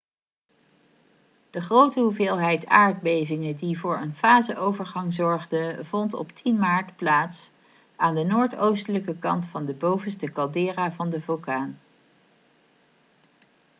de 1.49 1.61
grote 1.61 1.99
hoeveelheid 1.99 2.65
aardbevingen 2.65 3.57
die 3.57 3.79
voor 3.79 3.97
een 3.97 4.15
faseovergang 4.15 5.13
zorgden 5.13 5.85
vond 5.85 6.13
op 6.13 6.31
10 6.31 6.59
maart 6.59 6.95
plaats 6.95 7.49
aan 7.95 8.15
de 8.15 8.23
noordoostelijke 8.23 9.15
kant 9.19 9.45
van 9.47 9.65
de 9.65 9.73
bovenste 9.73 10.31
caldera 10.31 10.91
van 10.91 11.09
de 11.09 11.21
vulkaan 11.21 11.79